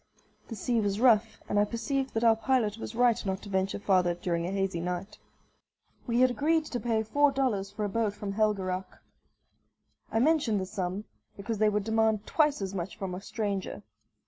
[0.47, 3.77] The sea was rough, and I perceived that our pilot was right not to venture
[3.77, 5.19] farther during a hazy night.
[6.07, 8.97] We had agreed to pay four dollars for a boat from Helgeraac.
[10.11, 11.03] I mention the sum,
[11.37, 13.83] because they would demand twice as much from a stranger.